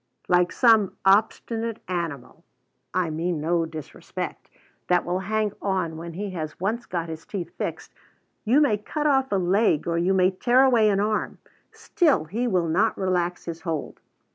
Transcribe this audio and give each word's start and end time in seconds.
Like 0.27 0.51
some 0.51 0.97
obstinate 1.05 1.77
animal 1.87 2.43
(I 2.91 3.11
mean 3.11 3.39
no 3.39 3.67
disrespect) 3.67 4.49
that 4.87 5.05
will 5.05 5.19
hang 5.19 5.51
on 5.61 5.95
when 5.95 6.13
he 6.13 6.31
has 6.31 6.59
once 6.59 6.87
got 6.87 7.07
his 7.07 7.23
teeth 7.23 7.55
fixed, 7.55 7.93
you 8.43 8.61
may 8.61 8.79
cut 8.79 9.05
off 9.05 9.31
a 9.31 9.35
leg 9.35 9.87
or 9.87 9.99
you 9.99 10.15
may 10.15 10.31
tear 10.31 10.63
away 10.63 10.89
an 10.89 10.99
arm, 10.99 11.37
still 11.71 12.23
he 12.25 12.47
will 12.47 12.67
not 12.67 12.97
relax 12.97 13.45
his 13.45 13.61
hold. 13.61 13.99